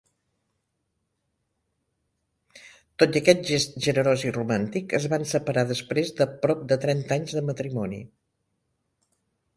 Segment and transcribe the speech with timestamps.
[3.03, 7.17] Tot i aquest gest generós i romàntic es van separar després de prop de trenta
[7.19, 8.05] anys de matrimoni.